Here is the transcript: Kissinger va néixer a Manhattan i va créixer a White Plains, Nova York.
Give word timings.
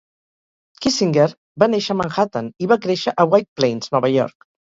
Kissinger 0.85 1.27
va 1.63 1.67
néixer 1.73 1.91
a 1.95 1.99
Manhattan 1.99 2.49
i 2.65 2.71
va 2.73 2.79
créixer 2.87 3.15
a 3.15 3.27
White 3.35 3.53
Plains, 3.61 3.93
Nova 3.99 4.13
York. 4.17 4.51